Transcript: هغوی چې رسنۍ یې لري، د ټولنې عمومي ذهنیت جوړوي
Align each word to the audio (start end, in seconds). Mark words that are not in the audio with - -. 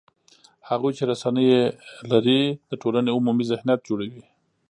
هغوی 0.69 0.91
چې 0.97 1.03
رسنۍ 1.11 1.45
یې 1.55 1.63
لري، 2.11 2.41
د 2.69 2.71
ټولنې 2.81 3.09
عمومي 3.17 3.45
ذهنیت 3.51 3.79
جوړوي 3.89 4.23